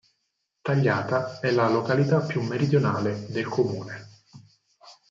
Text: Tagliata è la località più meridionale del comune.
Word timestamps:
Tagliata 0.63 1.39
è 1.41 1.51
la 1.51 1.69
località 1.69 2.21
più 2.21 2.41
meridionale 2.41 3.27
del 3.29 3.45
comune. 3.47 4.07